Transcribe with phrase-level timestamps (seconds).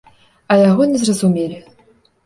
[0.55, 1.65] А яго не зразумелі.